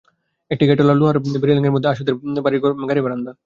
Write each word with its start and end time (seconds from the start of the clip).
একটি 0.51 0.63
গেটওয়ালা 0.69 0.95
লোহার 0.99 1.17
রেলিঙের 1.49 1.73
মধ্যে 1.75 1.91
আশুদের 1.91 2.15
বাড়ির 2.45 2.59
গাড়িবারান্দা। 2.89 3.31